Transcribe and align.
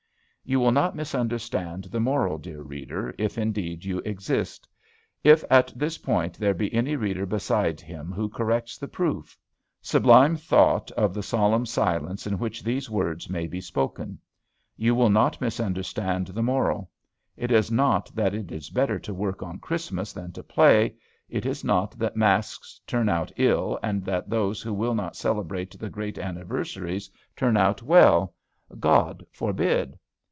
You 0.43 0.59
will 0.59 0.71
not 0.73 0.97
misunderstand 0.97 1.85
the 1.85 2.01
moral, 2.01 2.37
dear 2.37 2.61
reader, 2.61 3.15
if, 3.17 3.37
indeed, 3.37 3.85
you 3.85 3.99
exist; 3.99 4.67
if 5.23 5.45
at 5.49 5.71
this 5.73 5.97
point 5.97 6.37
there 6.37 6.53
be 6.55 6.73
any 6.73 6.97
reader 6.97 7.25
beside 7.25 7.79
him 7.79 8.11
who 8.11 8.27
corrects 8.27 8.77
the 8.77 8.89
proof! 8.89 9.37
Sublime 9.81 10.35
thought 10.35 10.91
of 10.93 11.13
the 11.13 11.23
solemn 11.23 11.65
silence 11.65 12.27
in 12.27 12.37
which 12.37 12.63
these 12.63 12.89
words 12.89 13.29
may 13.29 13.47
be 13.47 13.61
spoken! 13.61 14.19
You 14.75 14.93
will 14.93 15.09
not 15.11 15.39
misunderstand 15.39 16.27
the 16.27 16.43
moral. 16.43 16.91
It 17.37 17.51
is 17.51 17.71
not 17.71 18.13
that 18.13 18.33
it 18.33 18.51
is 18.51 18.69
better 18.69 18.99
to 18.99 19.13
work 19.13 19.41
on 19.41 19.57
Christmas 19.57 20.11
than 20.11 20.33
to 20.33 20.43
play. 20.43 20.95
It 21.29 21.45
is 21.45 21.63
not 21.63 21.97
that 21.97 22.17
masques 22.17 22.81
turn 22.85 23.07
out 23.07 23.31
ill, 23.37 23.79
and 23.81 24.03
that 24.03 24.29
those 24.29 24.61
who 24.61 24.73
will 24.73 24.95
not 24.95 25.15
celebrate 25.15 25.79
the 25.79 25.89
great 25.89 26.17
anniversaries 26.17 27.09
turn 27.37 27.55
out 27.55 27.81
well. 27.81 28.33
God 28.81 29.25
forbid! 29.31 29.97